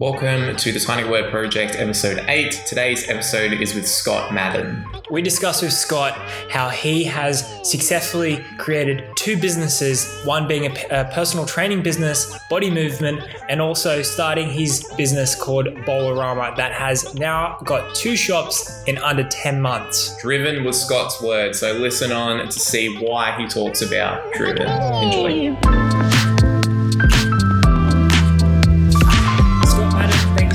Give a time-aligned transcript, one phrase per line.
[0.00, 2.64] Welcome to the Tiny Word Project, episode 8.
[2.66, 4.84] Today's episode is with Scott Mawden.
[5.08, 6.14] We discuss with Scott
[6.50, 12.72] how he has successfully created two businesses one being a, a personal training business, body
[12.72, 18.98] movement, and also starting his business called Bowlerama that has now got two shops in
[18.98, 20.20] under 10 months.
[20.20, 24.66] Driven with Scott's words, so listen on to see why he talks about Driven.
[24.66, 26.13] Enjoy.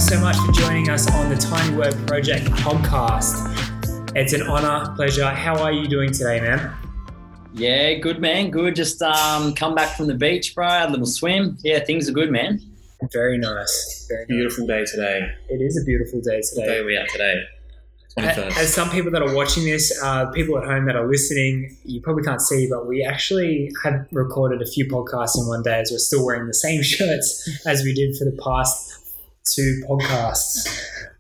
[0.10, 4.16] So much for joining us on the Tiny Word Project podcast.
[4.16, 5.30] It's an honor, pleasure.
[5.30, 6.74] How are you doing today, man?
[7.54, 8.76] Yeah, good man, good.
[8.76, 10.68] Just um, come back from the beach, bro.
[10.68, 11.60] Had a little swim.
[11.62, 12.60] Yeah, things are good, man.
[13.14, 14.08] Very nice.
[14.10, 14.28] Very nice.
[14.30, 15.32] Beautiful day today.
[15.48, 16.78] It is a beautiful day What day today.
[16.80, 17.44] are we at today?
[18.18, 22.02] As some people that are watching this, uh, people at home that are listening, you
[22.02, 25.92] probably can't see, but we actually have recorded a few podcasts in one day as
[25.92, 28.89] we're still wearing the same shirts as we did for the past
[29.56, 30.68] two podcasts.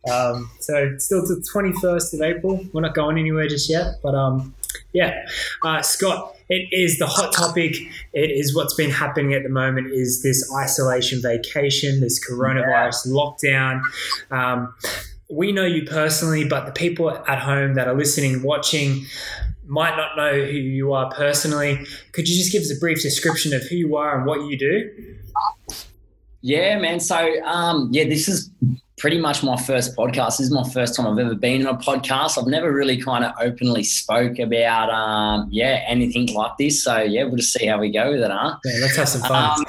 [0.09, 2.65] Um, so still the 21st of April.
[2.73, 4.53] We're not going anywhere just yet, but um,
[4.93, 5.25] yeah,
[5.63, 7.75] uh, Scott, it is the hot topic.
[8.13, 9.91] It is what's been happening at the moment.
[9.93, 13.83] Is this isolation vacation, this coronavirus lockdown?
[14.31, 14.73] Um,
[15.29, 19.05] we know you personally, but the people at home that are listening watching
[19.67, 21.85] might not know who you are personally.
[22.13, 24.57] Could you just give us a brief description of who you are and what you
[24.57, 25.15] do?
[26.41, 26.99] Yeah, man.
[26.99, 28.49] So, um, yeah, this is
[28.97, 30.37] pretty much my first podcast.
[30.37, 32.37] This is my first time I've ever been in a podcast.
[32.37, 36.83] I've never really kind of openly spoke about, um, yeah, anything like this.
[36.83, 38.57] So, yeah, we'll just see how we go with it, huh?
[38.63, 39.59] Yeah, let's have some fun.
[39.59, 39.65] Um,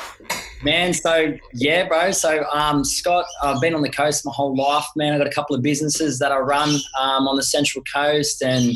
[0.63, 2.11] man, so yeah, bro.
[2.13, 5.13] So um, Scott, I've been on the coast my whole life, man.
[5.13, 8.73] I've got a couple of businesses that I run um, on the Central Coast, and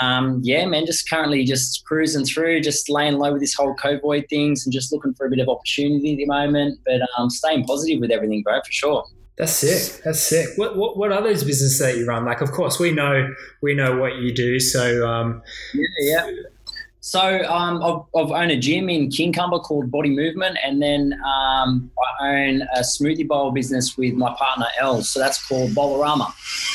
[0.00, 4.28] um, yeah, man, just currently just cruising through, just laying low with this whole COVID
[4.28, 6.80] things, and just looking for a bit of opportunity at the moment.
[6.84, 9.04] But um, staying positive with everything, bro, for sure.
[9.36, 10.02] That's sick.
[10.02, 10.48] That's sick.
[10.56, 12.24] What, what what are those businesses that you run?
[12.24, 14.58] Like, of course, we know we know what you do.
[14.58, 15.42] So, um,
[15.74, 16.30] Yeah, yeah.
[17.06, 21.88] So um, I've, I've owned a gym in Kincumber called Body Movement, and then um,
[22.20, 25.04] I own a smoothie bowl business with my partner Elle.
[25.04, 26.32] So that's called Bowlerama.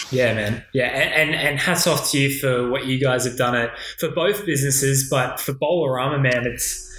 [0.09, 0.64] yeah, man.
[0.74, 3.72] Yeah, and, and and hats off to you for what you guys have done it
[4.00, 6.90] for both businesses, but for Bowlerama, man, it's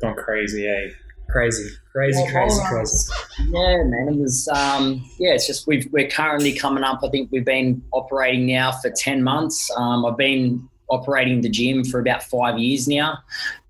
[0.00, 0.88] Gone crazy, eh?
[1.28, 3.12] crazy, crazy, Yeah, crazy, crazy.
[3.50, 4.08] Yeah, man.
[4.08, 5.34] It was um, yeah.
[5.34, 7.02] It's just we've we're currently coming up.
[7.04, 9.70] I think we've been operating now for ten months.
[9.76, 13.18] Um, I've been operating the gym for about five years now.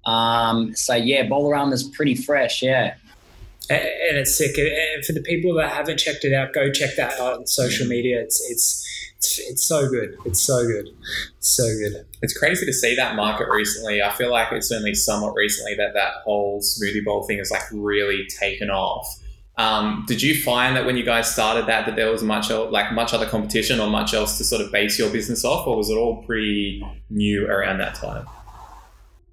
[0.04, 2.62] Um, so yeah, Bowlerama is pretty fresh.
[2.62, 2.94] Yeah.
[3.68, 4.56] and and it's sick.
[4.58, 7.86] And for the people that haven't checked it out, go check that out on social
[7.86, 8.20] media.
[8.20, 8.86] It's it's
[9.18, 10.16] it's, it's so good.
[10.24, 10.88] It's so good.
[11.36, 12.06] It's so good.
[12.22, 14.02] It's crazy to see that market recently.
[14.02, 17.62] I feel like it's only somewhat recently that that whole smoothie bowl thing has like
[17.70, 19.18] really taken off.
[19.60, 22.94] Um, did you find that when you guys started that that there was much like
[22.94, 25.90] much other competition or much else to sort of base your business off, or was
[25.90, 28.26] it all pretty new around that time?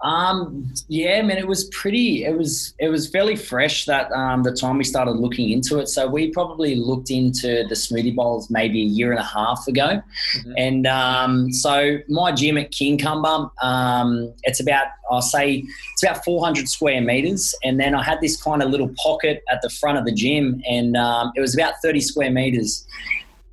[0.01, 2.23] Um, yeah, man, it was pretty.
[2.23, 5.87] It was it was fairly fresh that um, the time we started looking into it.
[5.87, 10.01] So we probably looked into the smoothie bowls maybe a year and a half ago,
[10.37, 10.53] Mhm.
[10.57, 15.63] and um, so my gym at Kincumber, um, it's about I'll say
[15.93, 19.61] it's about 400 square meters, and then I had this kind of little pocket at
[19.63, 22.85] the front of the gym, and um, it was about 30 square meters.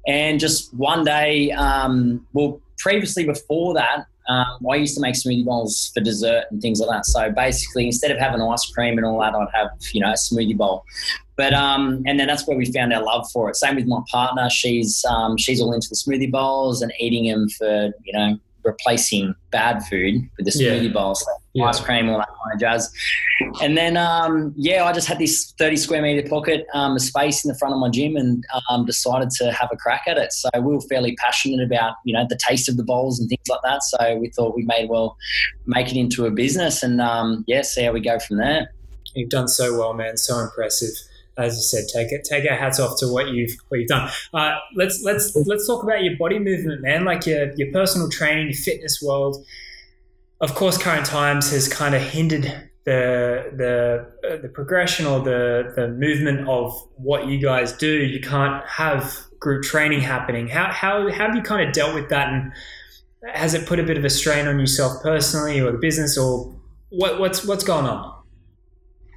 [0.07, 5.45] And just one day, um, well, previously before that, um, I used to make smoothie
[5.45, 7.07] bowls for dessert and things like that.
[7.07, 10.15] So basically, instead of having ice cream and all that, I'd have you know a
[10.15, 10.85] smoothie bowl.
[11.37, 13.57] But um, and then that's where we found our love for it.
[13.57, 17.49] Same with my partner; she's um, she's all into the smoothie bowls and eating them
[17.49, 20.73] for you know replacing bad food with the Yeah.
[20.73, 21.67] smoothie bowls, so Yeah.
[21.67, 22.91] ice cream, all that kind of jazz.
[23.63, 27.45] And then um, yeah, I just had this thirty square meter pocket um, of space
[27.45, 30.33] in the front of my gym and um, decided to have a crack at it.
[30.33, 33.47] So we were fairly passionate about you know the taste of the bowls and things
[33.49, 33.83] like that.
[33.83, 35.17] So we thought we may well
[35.67, 38.69] make it into a business and um, yeah, see how we go from there.
[39.15, 40.17] You've done so well, man.
[40.17, 40.91] So impressive.
[41.37, 44.09] As you said, take it, take our hats off to what you've what you've done.
[44.33, 47.05] Uh, let's let's let's talk about your body movement, man.
[47.05, 49.45] Like your your personal training, your fitness world.
[50.41, 55.73] Of course, current times has kind of hindered the the uh, the progression or the
[55.75, 57.89] the movement of what you guys do.
[57.89, 60.49] You can't have group training happening.
[60.49, 62.53] How how how have you kind of dealt with that, and
[63.33, 66.55] has it put a bit of a strain on yourself personally or the business, or
[66.91, 68.14] what what's what's going on?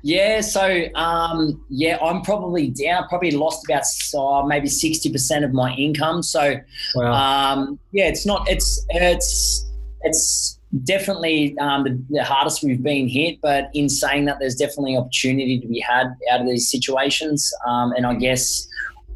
[0.03, 3.07] Yeah, so um, yeah, I'm probably down.
[3.07, 3.83] Probably lost about
[4.17, 6.23] uh, maybe sixty percent of my income.
[6.23, 6.59] So
[6.95, 7.13] Wow.
[7.13, 8.47] um, yeah, it's not.
[8.49, 9.65] It's it's
[10.01, 13.39] it's definitely um, the, the hardest we've been hit.
[13.41, 17.53] But in saying that, there's definitely opportunity to be had out of these situations.
[17.65, 18.67] Um, and I guess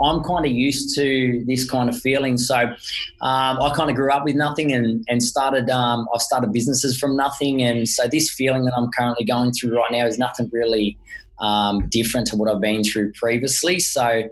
[0.04, 2.38] I'm kind of used to this kind of feeling.
[2.38, 2.76] So um,
[3.22, 5.70] I kind of grew up with nothing and and started.
[5.70, 9.78] Um, I've started businesses from nothing, and so this feeling that I'm currently going through
[9.78, 10.98] right now is nothing really
[11.40, 13.80] um, different to what I've been through previously.
[13.80, 14.30] So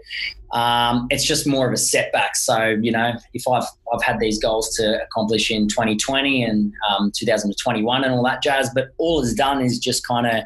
[0.51, 2.36] um, it's just more of a setback.
[2.36, 7.12] So you know, if I've I've had these goals to accomplish in 2020 and um,
[7.16, 10.44] 2021 and all that jazz, but all it's done is just kind of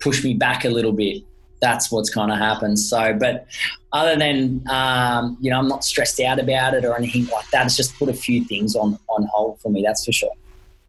[0.00, 1.22] push me back a little bit.
[1.62, 2.78] That's what's kind of happened.
[2.78, 3.46] So, but
[3.92, 7.64] other than um, you know, I'm not stressed out about it or anything like that.
[7.64, 9.82] It's just put a few things on on hold for me.
[9.82, 10.32] That's for sure.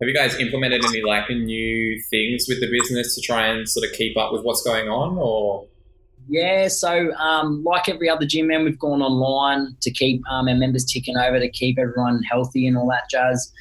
[0.02, 3.88] Have you guys implemented any like new things with the business to try and sort
[3.88, 5.66] of keep up with what's going on, or?
[6.28, 10.56] Yeah, so um, like every other gym man, we've gone online to keep um, our
[10.56, 13.52] members ticking over to keep everyone healthy and all that jazz.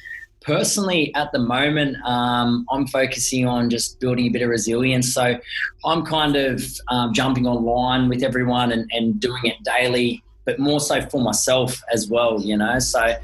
[0.43, 5.13] Personally, at the moment, um, I'm focusing on just building a bit of resilience.
[5.13, 5.39] So
[5.85, 10.81] I'm kind of um, jumping online with everyone and, and doing it daily, but more
[10.81, 12.77] so for myself as well, you know.
[12.79, 13.15] So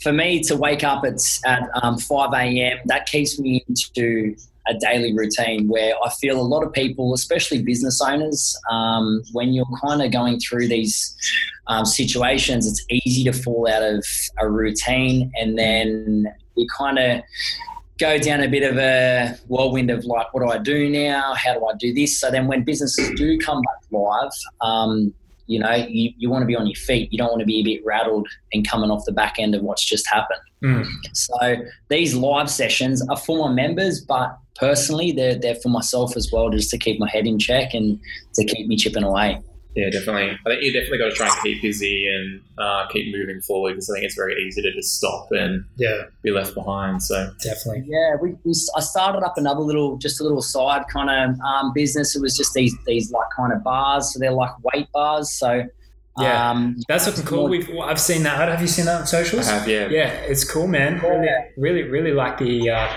[0.00, 4.36] for me to wake up at, at um, 5 a.m., that keeps me into
[4.68, 9.52] a daily routine where I feel a lot of people, especially business owners, um, when
[9.52, 11.16] you're kind of going through these
[11.66, 14.04] um, situations, it's easy to fall out of
[14.38, 17.22] a routine and then you kind of
[17.98, 21.34] go down a bit of a whirlwind of like, what do I do now?
[21.34, 22.20] How do I do this?
[22.20, 25.12] So then when businesses do come back live, um,
[25.46, 27.10] you know, you, you want to be on your feet.
[27.10, 29.62] You don't want to be a bit rattled and coming off the back end of
[29.62, 30.40] what's just happened.
[30.62, 30.86] Mm.
[31.14, 31.56] So
[31.88, 36.50] these live sessions are for my members, but personally, they're, they're for myself as well,
[36.50, 37.98] just to keep my head in check and
[38.34, 39.40] to keep me chipping away.
[39.76, 40.36] Yeah, definitely.
[40.44, 43.72] I think you definitely got to try and keep busy and uh, keep moving forward
[43.74, 47.02] because I think it's very easy to just stop and Yeah, be left behind.
[47.02, 47.84] So definitely.
[47.86, 51.72] Yeah, we, we I started up another little, just a little side kind of um,
[51.74, 52.16] business.
[52.16, 55.32] It was just these these like kind of bars, so they're like weight bars.
[55.38, 55.62] So
[56.18, 56.50] Yeah.
[56.50, 57.46] um, That's looking cool.
[57.48, 58.48] We've, I've seen that.
[58.48, 59.46] Have you seen that on socials?
[59.48, 59.88] I have, yeah.
[59.88, 60.98] Yeah, it's cool, man.
[60.98, 61.44] Really, Yeah.
[61.56, 62.88] really, really like the uh,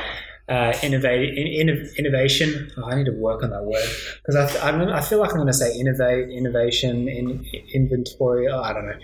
[0.51, 2.69] uh, innovate, in, in, innovation.
[2.75, 3.87] Oh, I need to work on that word
[4.17, 8.49] because I, th- I, feel like I'm going to say innovate, innovation, in, inventory.
[8.49, 8.97] Oh, I don't know.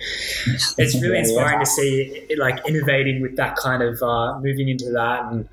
[0.77, 4.91] It's really inspiring to see it, like innovating with that kind of uh, moving into
[4.91, 5.47] that and.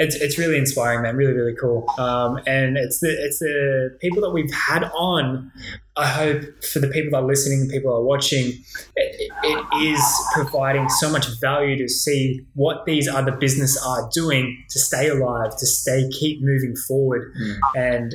[0.00, 1.16] It's, it's really inspiring, man.
[1.16, 1.84] Really, really cool.
[1.98, 5.50] Um, and it's the it's the people that we've had on.
[5.96, 8.52] I hope for the people that are listening, people that are watching,
[8.94, 10.00] it, it is
[10.34, 15.56] providing so much value to see what these other business are doing to stay alive,
[15.56, 17.58] to stay keep moving forward, Mm.
[17.76, 18.14] and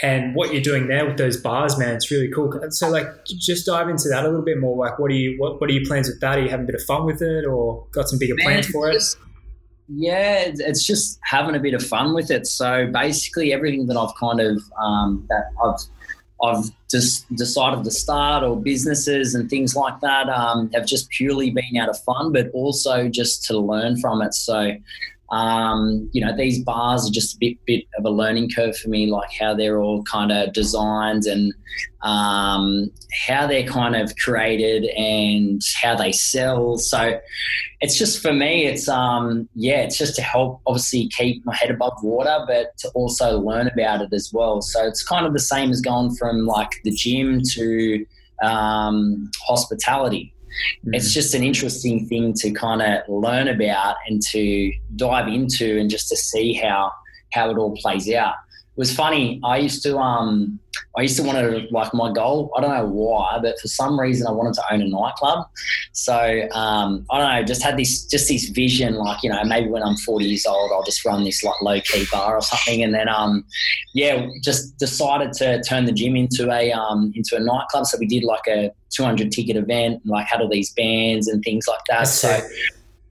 [0.00, 2.52] and what you're doing there with those bars, man, it's really cool.
[2.70, 4.76] So like, just dive into that a little bit more.
[4.76, 6.38] Like, what are you what what are your plans with that?
[6.38, 8.68] Are you having a bit of fun with it, or got some bigger Man, plans
[8.68, 8.92] for it?
[8.94, 9.16] just-
[9.88, 12.46] Yeah, it's- just having a bit of fun with it.
[12.46, 15.80] So basically, everything that I've kind of um, that I've
[16.40, 21.50] I've just decided to start or businesses and things like that um, have just purely
[21.50, 24.34] been out of fun, but also just to learn from it.
[24.34, 24.76] So.
[25.30, 28.88] Um, you know, these bars are just a bit, bit of a learning curve for
[28.88, 31.52] me, like how they're all kind of designed and
[32.02, 32.90] um,
[33.26, 36.78] how they're kind of created and how they sell.
[36.78, 37.20] So,
[37.80, 41.70] it's just for me it's um yeah it's just to help obviously keep my head
[41.70, 45.38] above water but to also learn about it as well so it's kind of the
[45.38, 48.04] same as going from like the gym to
[48.42, 50.32] um, hospitality
[50.86, 51.14] it's mm.
[51.14, 56.08] just an interesting thing to kind of learn about and to dive into and just
[56.08, 56.92] to see how
[57.32, 58.34] how it all plays out
[58.78, 60.58] was funny i used to um
[60.96, 63.98] i used to want to like my goal i don't know why but for some
[63.98, 65.46] reason i wanted to own a nightclub
[65.98, 69.68] so um, I don't know, just had this just this vision, like you know, maybe
[69.68, 72.84] when I'm 40 years old, I'll just run this like low key bar or something,
[72.84, 73.44] and then um,
[73.94, 77.86] yeah, just decided to turn the gym into a um, into a nightclub.
[77.86, 81.42] So we did like a 200 ticket event, and like had all these bands and
[81.42, 81.98] things like that.
[81.98, 82.44] That's So sick.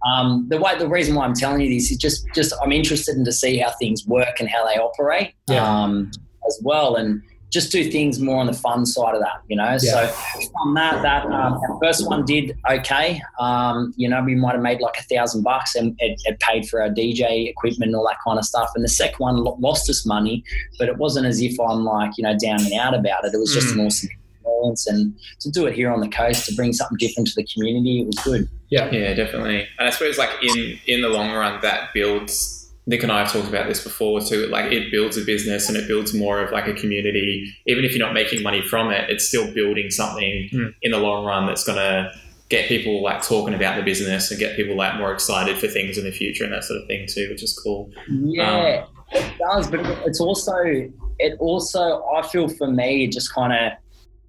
[0.05, 3.15] Um, the way the reason why I'm telling you this is just just I'm interested
[3.15, 5.63] in to see how things work and how they operate Yeah.
[5.67, 6.11] um,
[6.47, 9.77] as well, and just do things more on the fun side of that, you know.
[9.77, 10.13] So
[10.57, 13.21] on that, that um, our first one did okay.
[13.39, 16.67] Um, you know, we might have made like a thousand bucks, and it, it paid
[16.67, 18.69] for our DJ equipment and all that kind of stuff.
[18.75, 20.43] And the second one lost us money,
[20.77, 23.33] but it wasn't as if I'm like you know down and out about it.
[23.33, 24.09] It was just an awesome
[24.57, 27.45] experience, and to do it here on the coast to bring something different to the
[27.45, 28.49] community, it was good.
[28.69, 28.89] Yeah.
[28.91, 29.67] Yeah, definitely.
[29.79, 32.55] And I suppose like in in the long run, that builds.
[32.89, 34.47] Nick and I have talked about this before too.
[34.47, 37.53] Like it builds a business and it builds more of like a community.
[37.65, 40.73] Even if you're not making money from it, it's still building something Mm.
[40.81, 42.13] in the long run that's gonna
[42.47, 45.97] get people like talking about the business and get people like more excited for things
[45.97, 47.91] in the future and that sort of thing too, which is cool.
[48.09, 50.55] Yeah, it does, but it's also
[51.19, 53.73] it also I feel for me just kind of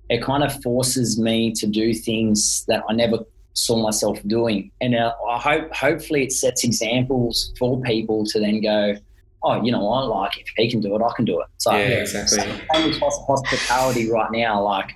[0.09, 3.19] it kind of forces me to do things that I never
[3.53, 4.71] saw myself doing.
[4.81, 8.97] And uh, I hope, hopefully, it sets examples for people to then go,
[9.43, 10.09] oh, you know what?
[10.09, 11.47] Like, if he can do it, I can do it.
[11.59, 12.39] So, yeah, exactly.
[12.39, 14.63] Same with hospitality right now.
[14.63, 14.93] Like,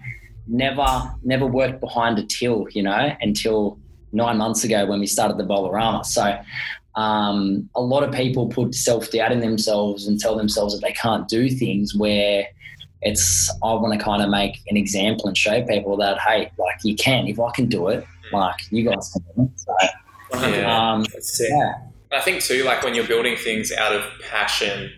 [0.47, 3.79] never, never worked behind a till, you know, until
[4.13, 6.05] nine months ago when we started the Bolarama.
[6.05, 6.39] So,
[6.95, 10.93] um, a lot of people put self doubt in themselves and tell themselves that they
[10.93, 12.47] can't do things where
[13.03, 16.77] it's I want to kind of make an example and show people that hey, like
[16.83, 17.27] you can.
[17.27, 19.59] If I can do it, like you guys can do it.
[19.59, 20.93] So, Yeah.
[20.93, 21.05] um,
[21.41, 21.75] yeah,
[22.13, 24.91] I think too, like when you're building things out of passion,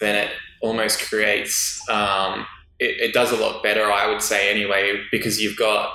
[0.00, 0.30] then it
[0.62, 1.80] almost creates.
[1.90, 2.46] Um,
[2.80, 5.94] it, it does a lot better, I would say, anyway, because you've got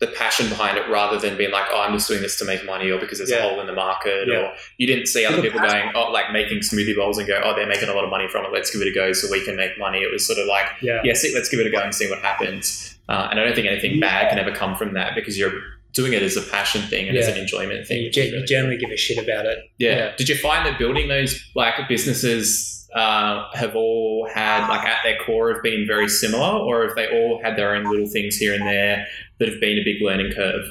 [0.00, 2.64] the passion behind it rather than being like, oh, I'm just doing this to make
[2.64, 3.38] money or because there's Yeah.
[3.38, 4.36] a hole in the market Yeah.
[4.36, 7.40] or you didn't see other The people going, oh, like making smoothie bowls and go,
[7.44, 8.52] oh, they're making a lot of money from it.
[8.52, 9.98] Let's give it a go so we can make money.
[9.98, 11.00] It was sort of like, Yeah.
[11.02, 12.96] yeah, see, let's give it a go and see what happens.
[13.08, 15.52] Uh, and I don't think anything bad can ever come from that because you're
[15.94, 18.02] doing it as a passion thing and as an enjoyment thing.
[18.02, 19.58] You, is you really generally give a shit about it.
[19.78, 19.96] yeah.
[19.96, 20.12] Yeah.
[20.16, 25.18] Did you find that building those like businesses uh, have all had like at their
[25.24, 28.54] core have been very similar, or have they all had their own little things here
[28.54, 29.06] and there
[29.38, 30.64] that have been a big learning curve?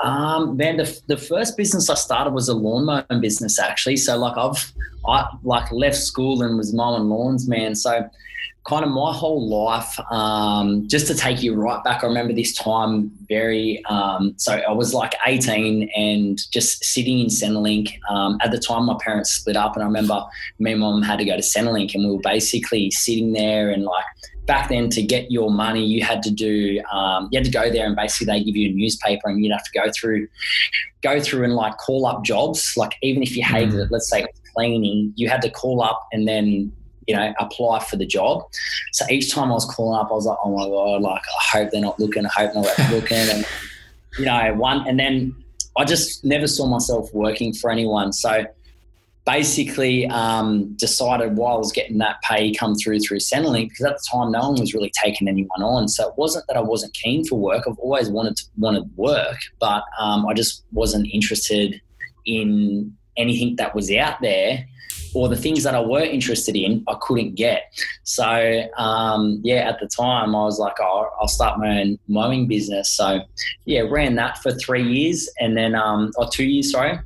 [0.00, 3.96] Um, man, the, the first business I started was a lawn mowing business actually.
[3.96, 4.72] So like I've
[5.06, 7.74] I like left school and was mowing lawns, man.
[7.74, 8.08] So
[8.66, 12.54] kind of my whole life, um, just to take you right back, I remember this
[12.54, 13.84] time very.
[13.86, 17.98] Um, so I was like 18 and just sitting in Centrelink.
[18.08, 20.24] Um, at the time, my parents split up, and I remember
[20.58, 23.84] me and mom had to go to Centrelink, and we were basically sitting there and
[23.84, 24.04] like
[24.46, 27.70] back then to get your money you had to do um, you had to go
[27.70, 30.28] there and basically they give you a newspaper and you'd have to go through
[31.02, 34.26] go through and like call up jobs like even if you hated it let's say
[34.54, 36.72] cleaning you had to call up and then
[37.06, 38.42] you know apply for the job
[38.92, 41.58] so each time i was calling up i was like oh my god like i
[41.58, 43.46] hope they're not looking i hope they're not looking and
[44.18, 45.34] you know one and then
[45.76, 48.44] i just never saw myself working for anyone so
[49.24, 53.96] basically um, decided while I was getting that pay come through through Centrelink because at
[53.96, 55.88] the time no one was really taking anyone on.
[55.88, 57.64] So it wasn't that I wasn't keen for work.
[57.66, 61.80] I've always wanted to wanted work, but um, I just wasn't interested
[62.26, 64.66] in anything that was out there.
[65.16, 67.72] Or the things that I were interested in, I couldn't get.
[68.02, 72.48] So um, yeah, at the time I was like, oh, I'll start my own mowing
[72.48, 72.90] business.
[72.90, 73.20] So
[73.64, 76.98] yeah, ran that for three years, and then um, or two years, sorry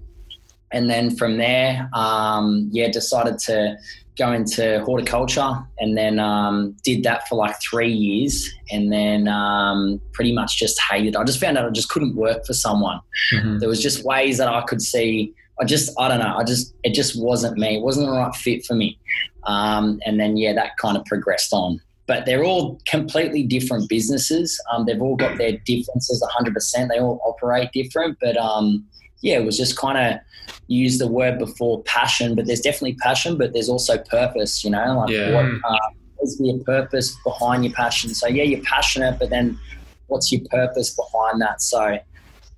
[0.71, 3.77] and then from there, um, yeah, decided to
[4.17, 10.01] go into horticulture, and then um, did that for like three years, and then um,
[10.13, 11.17] pretty much just hated.
[11.17, 13.01] I just found out I just couldn't work for someone.
[13.33, 13.59] Mm-hmm.
[13.59, 15.35] There was just ways that I could see.
[15.61, 16.37] I just, I don't know.
[16.37, 17.77] I just, it just wasn't me.
[17.77, 18.99] It wasn't the right fit for me.
[19.45, 21.81] Um, and then yeah, that kind of progressed on.
[22.07, 24.59] But they're all completely different businesses.
[24.73, 26.89] Um, they've all got their differences, 100%.
[26.89, 28.87] They all operate different, but um,
[29.21, 30.21] yeah, it was just kind of
[30.69, 34.99] use the word before passion, but there's definitely passion, but there's also purpose, you know,
[34.99, 35.35] like Yeah.
[35.35, 35.79] what uh,
[36.23, 38.15] is the purpose behind your passion?
[38.15, 39.59] So yeah, you're passionate, but then
[40.07, 41.61] what's your purpose behind that?
[41.63, 41.99] So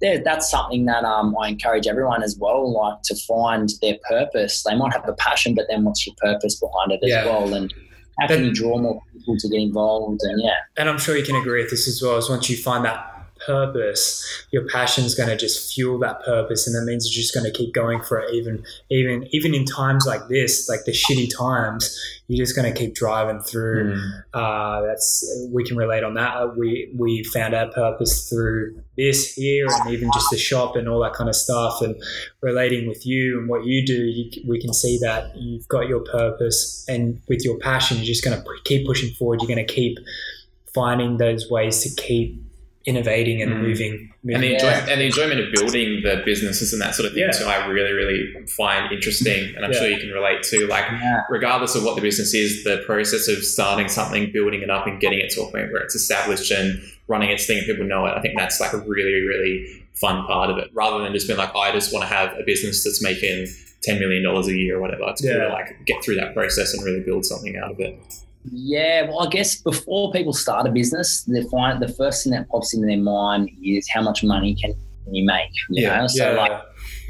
[0.01, 4.63] there, that's something that um, I encourage everyone as well, like to find their purpose.
[4.63, 7.27] They might have a passion, but then what's your purpose behind it as Yeah.
[7.27, 7.53] well?
[7.55, 7.73] And
[8.19, 10.21] how can you draw more people to get involved?
[10.23, 12.17] And yeah, And I'm sure you can agree with this as well.
[12.17, 13.10] Is once you find that
[13.47, 17.35] purpose, your passion is going to just fuel that purpose, and that means you're just
[17.35, 18.33] going to keep going for it.
[18.35, 22.79] Even even even in times like this, like the shitty times, you're just going to
[22.79, 23.97] keep driving through.
[23.97, 24.23] Mm.
[24.35, 26.57] Uh, that's we can relate on that.
[26.57, 31.01] We we found our purpose through this here, and even just the shop and all
[31.01, 32.01] that kind of stuff, and
[32.43, 34.05] relating with you and what you do.
[34.05, 38.25] You, we can see that you've got your purpose, and with your passion, you're just
[38.25, 39.41] going to keep pushing forward.
[39.41, 39.99] You're going to keep
[40.73, 42.41] finding those ways to keep
[42.87, 43.61] innovating and Mm.
[43.61, 43.93] moving.
[43.93, 44.53] And the, moving.
[44.55, 44.87] enjoy- Yeah.
[44.91, 47.31] and the enjoyment of building the businesses and that sort of thing Yeah.
[47.31, 49.79] too, I really, really find interesting, and I'm Yeah.
[49.81, 50.67] sure you can relate to.
[50.67, 50.87] Like,
[51.29, 54.99] regardless of what the business is, the process of starting something, building it up, and
[55.01, 58.07] getting it to a point where it's established and running its thing and people know
[58.07, 60.69] it, I think that's like a really, really fun part of it.
[60.73, 63.47] Rather than just being like, I just want to have a business that's making
[63.83, 65.03] ten million dollars a year or whatever.
[65.09, 65.45] It's cool Yeah.
[65.45, 67.97] to like get through that process and really build something out of it.
[68.45, 72.49] Yeah, well, I guess before people start a business, they find the first thing that
[72.49, 74.75] pops into their mind is how much money can
[75.11, 75.51] you make.
[75.69, 76.63] You Yeah, know, so yeah, like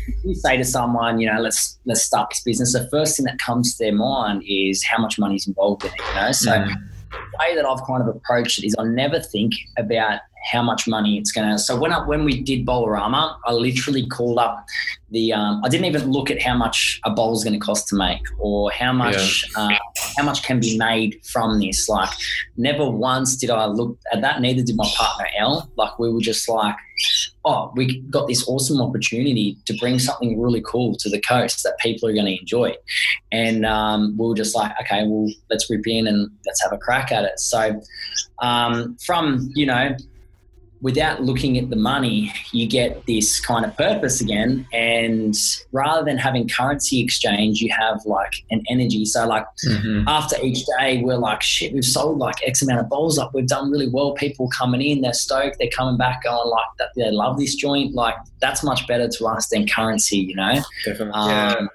[0.08, 2.72] if you say to someone, you know, let's let's start this business.
[2.72, 5.90] The first thing that comes to their mind is how much money is involved in
[5.92, 6.00] it.
[6.14, 6.74] You know, so Mm.
[7.12, 10.20] the way that I've kind of approached it is I never think about
[10.50, 11.58] how much money it's gonna.
[11.58, 14.64] So when I, when we did Bolarama, I literally called up
[15.10, 15.32] the.
[15.32, 17.96] Um, I didn't even look at how much a bowl is going to cost to
[17.96, 19.70] make or how much uh,
[20.16, 21.88] how much can be made from this.
[21.88, 22.10] Like,
[22.56, 24.40] never once did I look at that.
[24.40, 25.70] Neither did my partner Elle.
[25.76, 26.76] Like, we were just like,
[27.44, 31.76] oh, we got this awesome opportunity to bring something really cool to the coast that
[31.80, 32.74] people are going to enjoy.
[33.32, 36.78] And um, we were just like, okay, well, let's rip in and let's have a
[36.78, 37.40] crack at it.
[37.40, 37.80] So,
[38.40, 39.96] um, from, you know,
[40.82, 44.66] without looking at the money, you get this kind of purpose again.
[44.72, 45.34] And
[45.72, 49.04] rather than having currency exchange, you have like an energy.
[49.04, 50.04] So, like Mhm.
[50.06, 53.34] after each day, we're like, shit, we've sold like X amount of bowls up.
[53.34, 54.12] We've done really well.
[54.12, 55.58] People coming in, they're stoked.
[55.58, 56.88] They're coming back going like that.
[56.96, 57.94] They love this joint.
[57.94, 60.62] Like that's much better to us than currency, you know?
[60.86, 61.12] Definitely.
[61.12, 61.66] Um, Yeah.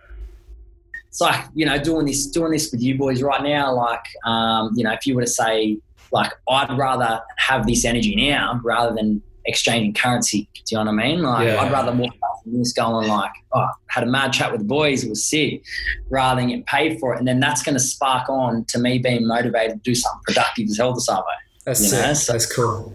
[1.07, 3.73] It's like, you know, doing this, doing this with you boys right now.
[3.73, 5.77] Like, um, you know, if you were to say,
[6.15, 10.49] like, I'd rather have this energy now rather than exchanging currency.
[10.55, 11.21] Do you know what I mean?
[11.21, 11.61] Like, Yeah.
[11.61, 14.65] I'd rather walk out from this going like, oh, had a mad chat with the
[14.67, 15.63] boys, it was sick,
[16.09, 17.19] rather than get paid for it.
[17.19, 20.67] And then that's going to spark on to me being motivated to do something productive
[20.69, 21.23] as hell the Savo.
[21.65, 22.93] That's you know, so- That's cool.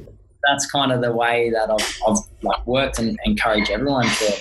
[0.48, 4.32] That's kind of the way that I've, I've like worked and encourage everyone to,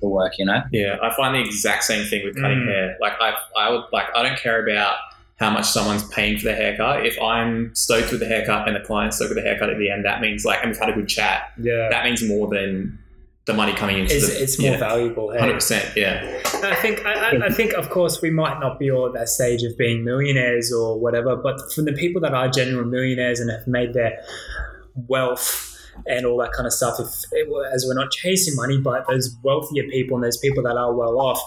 [0.00, 0.60] to work, you know?
[0.72, 2.66] Yeah, I find the exact same thing with cutting Mm.
[2.68, 2.96] hair.
[3.00, 4.96] Like I, I would like I don't care about
[5.36, 7.04] how much someone's paying for the haircut.
[7.06, 9.90] If I'm stoked with the haircut and the client's stoked with the haircut at the
[9.90, 11.52] end, that means like and we've had a good chat.
[11.60, 11.88] Yeah.
[11.90, 12.98] That means more than
[13.46, 14.42] the money coming into It's, the.
[14.42, 15.30] it's more valuable.
[15.32, 15.38] hey?
[15.40, 15.94] Hundred percent.
[15.96, 16.40] Yeah.
[16.62, 19.28] I think I, I- I think of course we might not be all at that
[19.28, 23.50] stage of being millionaires or whatever, but from the people that are genuine millionaires and
[23.50, 24.22] have made their
[25.08, 25.70] wealth
[26.06, 27.08] and all that kind of stuff, if
[27.72, 31.20] as we're not chasing money, but those wealthier people and those people that are well
[31.20, 31.40] off,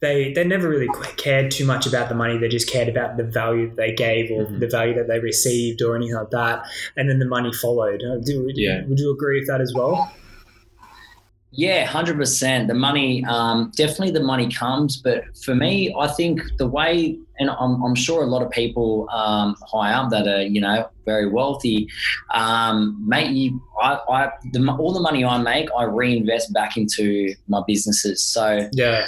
[0.00, 2.38] they they never really cared too much about the money.
[2.38, 4.60] They just cared about the value that they gave or Mhm.
[4.60, 6.62] the value that they received or anything like that,
[6.96, 8.02] and then the money followed.
[8.02, 8.84] Uh, Do, would, Yeah.
[8.86, 10.10] would you agree with that as well?
[11.50, 12.68] Yeah, hundred percent.
[12.68, 17.48] The money, um, definitely the money comes, but for me, I think the way, and
[17.50, 21.26] I'm, I'm sure a lot of people um, high up that are you know very
[21.28, 21.88] wealthy,
[22.34, 23.30] um, mate.
[23.30, 28.22] You, I, I, the, all the money I make, I reinvest back into my businesses.
[28.22, 29.06] So Yeah,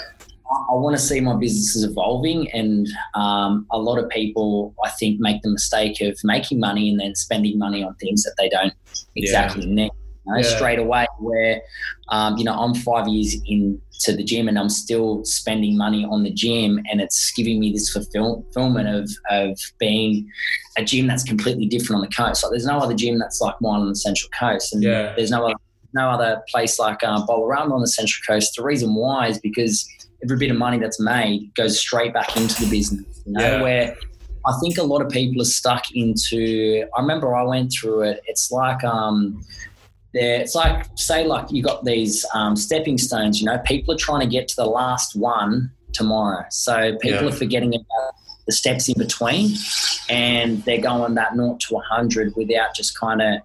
[0.50, 5.20] I want to see my businesses evolving, and um, a lot of people, I think,
[5.20, 8.72] make the mistake of making money and then spending money on things that they don't
[9.16, 9.90] exactly need.
[10.26, 10.56] You know, Yeah.
[10.56, 11.62] Straight away, where
[12.10, 16.24] um, you know I'm five years into the gym and I'm still spending money on
[16.24, 20.28] the gym, and it's giving me this fulfillment of of being
[20.76, 22.42] a gym that's completely different on the coast.
[22.42, 25.14] Like there's no other gym that's like mine on the Central Coast, and Yeah.
[25.16, 25.54] there's no other
[25.92, 28.54] no other place like uh, Bolarama on the Central Coast.
[28.56, 29.88] The reason why is because
[30.24, 33.22] every bit of money that's made goes straight back into the business.
[33.26, 33.62] You know, Yeah.
[33.62, 33.96] where
[34.46, 36.84] I think a lot of people are stuck into.
[36.96, 38.22] I remember I went through it.
[38.26, 39.44] It's like um,
[40.14, 40.40] there.
[40.40, 43.40] It's like say like you got these um, stepping stones.
[43.40, 46.44] You know, people are trying to get to the last one tomorrow.
[46.50, 47.28] So people Yeah.
[47.28, 48.12] are forgetting about
[48.46, 49.54] the steps in between,
[50.08, 53.40] and they're going that naught to hundred without just kind of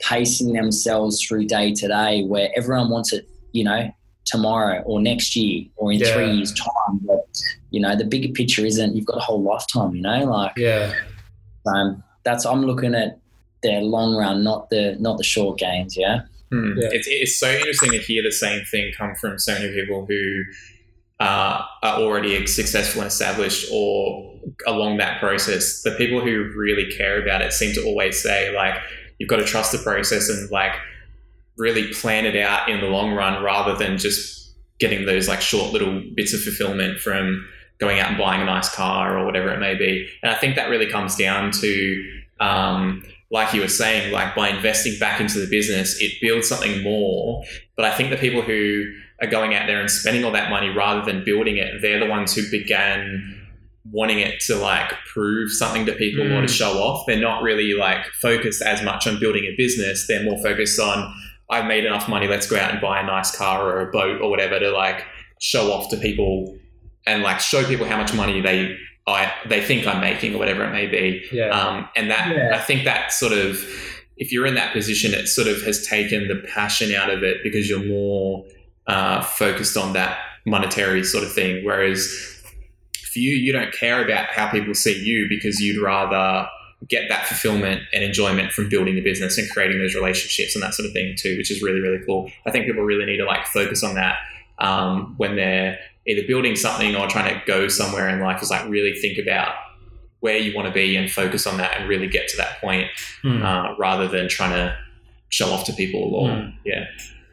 [0.00, 2.24] pacing themselves through day to day.
[2.24, 3.88] Where everyone wants it, you know,
[4.30, 6.12] tomorrow or next year or in Yeah.
[6.14, 7.00] three years' time.
[7.02, 7.26] But
[7.70, 9.94] you know, the bigger picture isn't you've got a whole lifetime.
[9.94, 10.92] You know, like yeah.
[11.66, 13.18] um, that's I'm looking at
[13.62, 15.96] the long run, not the not the short gains.
[15.96, 16.22] Yeah.
[16.50, 16.72] Hmm.
[16.76, 16.88] Yeah.
[16.90, 20.42] It's, it's so interesting to hear the same thing come from so many people who
[21.20, 24.34] uh, are already successful and established or
[24.66, 25.82] along that process.
[25.82, 28.74] The people who really care about it seem to always say, like,
[29.18, 30.72] you've got to trust the process and, like,
[31.56, 35.72] really plan it out in the long run rather than just getting those, like, short
[35.72, 37.46] little bits of fulfillment from
[37.78, 40.08] going out and buying a nice car or whatever it may be.
[40.22, 44.48] And I think that really comes down to, um, like you were saying, like by
[44.48, 47.44] investing back into the business, it builds something more.
[47.76, 48.84] But I think the people who
[49.22, 52.06] are going out there and spending all that money rather than building it, they're the
[52.06, 53.36] ones who began
[53.92, 56.50] wanting it to like prove something to people or to Mm.
[56.58, 57.06] show off.
[57.06, 60.06] They're not really like focused as much on building a business.
[60.06, 61.14] They're more focused on
[61.50, 64.20] I've made enough money, let's go out and buy a nice car or a boat
[64.20, 65.04] or whatever to like
[65.40, 66.56] show off to people
[67.06, 70.64] and like show people how much money they I they think I'm making or whatever
[70.64, 71.24] it may be.
[71.32, 71.48] Yeah.
[71.48, 72.50] Um, and that Yeah.
[72.54, 73.64] I think that sort of
[74.16, 77.38] if you're in that position, it sort of has taken the passion out of it
[77.42, 78.44] because you're more
[78.86, 81.64] uh, focused on that monetary sort of thing.
[81.64, 82.42] Whereas
[83.12, 86.46] for you, you don't care about how people see you because you'd rather
[86.88, 90.74] get that fulfillment and enjoyment from building the business and creating those relationships and that
[90.74, 92.30] sort of thing too, which is really, really cool.
[92.46, 94.16] I think people really need to like focus on that
[94.58, 98.66] um, when they're either building something or trying to go somewhere in life is like
[98.68, 99.54] really think about
[100.20, 102.88] where you want to be and focus on that and really get to that point
[103.22, 103.42] Hmm.
[103.42, 104.76] uh, rather than trying to
[105.28, 106.54] show off to people or Mm.
[106.64, 106.84] yeah.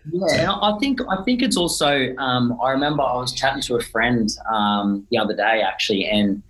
[0.10, 2.16] Yeah, and I think I think it's also.
[2.18, 6.42] Um, I remember I was chatting to a friend um, the other day actually, and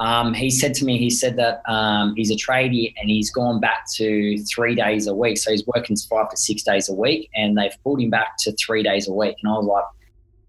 [0.00, 3.60] um, he said to me, he said that um, he's a tradie and he's gone
[3.60, 5.38] back to three days a week.
[5.38, 8.52] So he's working five to six days a week, and they've pulled him back to
[8.52, 9.36] three days a week.
[9.42, 9.84] And I was like,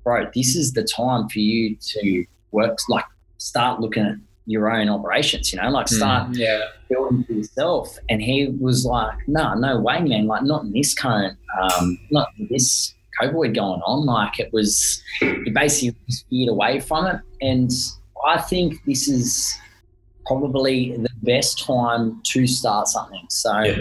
[0.03, 3.05] bro, this is the time for you to work, like
[3.37, 5.53] start looking at your own operations.
[5.53, 6.61] You know, like start Yeah.
[6.89, 7.97] building for yourself.
[8.09, 10.27] And he was like, no, no way, man.
[10.27, 14.05] Like, not in this current, um, not in this COVID going on.
[14.05, 17.19] Like, it was, he basically steered away from it.
[17.41, 17.69] And
[18.27, 19.53] I think this is
[20.25, 23.25] probably the best time to start something.
[23.29, 23.75] So, Yeah.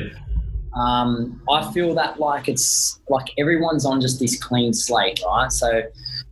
[0.77, 5.51] um, I feel that like it's like everyone's on just this clean slate, right?
[5.53, 5.83] So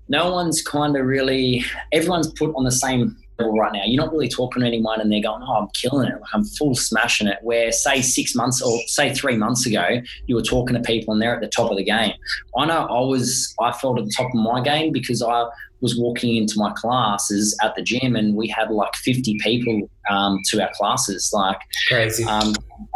[0.08, 3.82] no one's kind of really everyone's put on the same right now.
[3.84, 6.20] You're not really talking to anyone and they're going, "Oh, I'm killing it!
[6.20, 10.34] Like I'm full smashing it." Where say six months or say three months ago, you
[10.34, 12.14] were talking to people and they're at the top of the game.
[12.56, 13.54] I know I was.
[13.60, 15.46] I felt at the top of my game because I
[15.80, 20.40] was walking into my classes at the gym and we had like 50 people um,
[20.46, 21.30] to our classes.
[21.32, 22.24] Like Crazy.
[22.24, 22.52] um,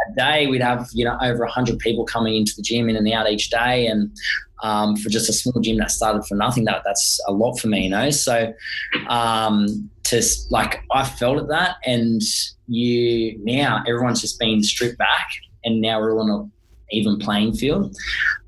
[0.09, 3.11] a day we'd have you know over 100 people coming into the gym in and
[3.13, 4.11] out each day and
[4.61, 7.67] um, for just a small gym that started for nothing that that's a lot for
[7.67, 8.53] me you know so
[9.07, 9.89] um,
[10.21, 12.21] to like i felt at that and
[12.67, 15.29] you now everyone's just been stripped back
[15.63, 16.51] and now we're all on an
[16.91, 17.95] even playing field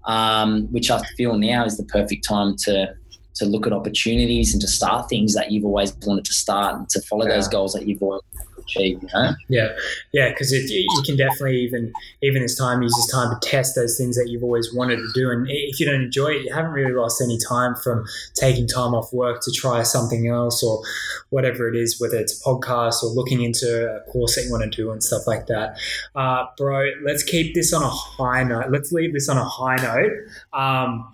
[0.06, 2.93] um, which i feel now is the perfect time to
[3.36, 6.89] to look at opportunities and to start things that you've always wanted to start and
[6.89, 8.21] to follow those goals that you've always
[8.65, 9.69] achieved you know Yeah,
[10.12, 13.75] yeah, because you you can definitely even even this time use this time to test
[13.75, 15.30] those things that you've always wanted to do.
[15.30, 18.93] And if you don't enjoy it, you haven't really lost any time from taking time
[18.93, 20.82] off work to try something else or
[21.30, 24.63] whatever it is, whether it's a podcast or looking into a course that you want
[24.63, 25.78] to do and stuff like that.
[26.15, 28.71] Uh, bro, let's keep this on a high note.
[28.71, 30.12] Let's leave this on a high note.
[30.54, 31.12] Um,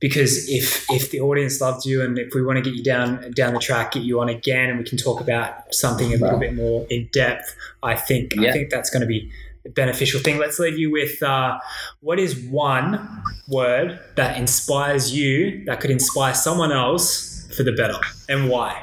[0.00, 3.30] because if if the audience loved you and if we want to get you down
[3.32, 6.38] down the track, get you on again, and we can talk about something a little
[6.38, 9.30] bit more in depth, I think I think that's going to be
[9.64, 10.38] a beneficial thing.
[10.38, 11.58] Let's leave you with uh,
[12.00, 17.98] what is one word that inspires you that could inspire someone else for the better,
[18.28, 18.82] and why?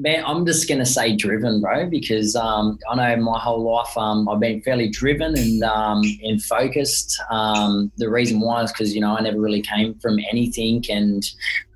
[0.00, 4.28] Man, I'm just gonna say driven, bro, because um, I know my whole life um,
[4.28, 7.20] I've been fairly driven and um, and focused.
[7.32, 11.28] Um, the reason why is because you know I never really came from anything, and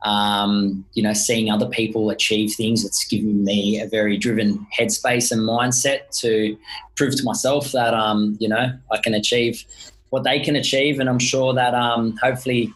[0.05, 5.33] um, you know seeing other people achieve things, it's given me a very driven headspace
[5.33, 6.57] and mindset to
[6.95, 9.65] prove to myself that um, you know I can achieve
[10.11, 11.75] what they can achieve, and I'm sure that
[12.23, 12.73] hopefully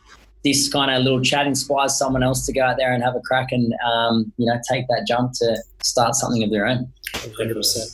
[0.47, 3.21] this kind of little chat inspires someone else to go out there and have a
[3.21, 6.91] crack and um, you know take that jump to start something of their own.
[7.37, 7.91] Hundred percent.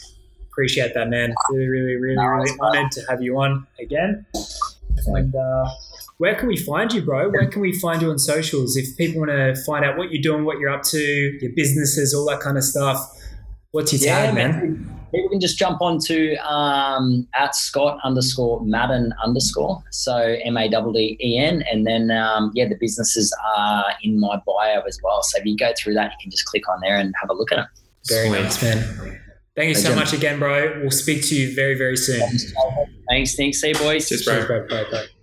[0.50, 1.34] Appreciate that, man.
[1.50, 4.26] Really, really, really, really honored to have you on again.
[5.06, 5.64] And uh,
[6.18, 7.30] where can we find you, bro?
[7.30, 8.76] Where can we find you on socials?
[8.76, 12.12] If people want to find out what you're doing, what you're up to, your businesses,
[12.14, 13.18] all that kind of stuff,
[13.70, 15.01] what's your tag, man?
[15.12, 19.82] People can just jump onto um, at Scott underscore Mawden underscore.
[19.90, 21.62] So M A W D E N.
[21.70, 25.22] And then, um, yeah, the businesses are in my bio as well.
[25.22, 27.34] So if you go through that, you can just click on there and have a
[27.34, 27.66] look at it.
[28.08, 28.42] Very Sweet.
[28.42, 29.20] nice, man.
[29.54, 29.96] Thank you so Legend.
[29.96, 30.80] much again, bro.
[30.80, 32.26] We'll speak to you very, very soon.
[33.10, 33.60] Thanks, thanks.
[33.60, 34.08] See you, boys.
[34.08, 34.34] Cheers, bro.
[34.34, 34.66] Cheers, bro.
[34.68, 35.21] Bye, bye.